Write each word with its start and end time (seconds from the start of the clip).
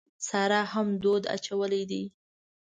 سارا 0.27 0.61
هم 0.71 0.87
دود 1.01 1.23
اچولی 1.35 1.83
دی. 1.89 2.03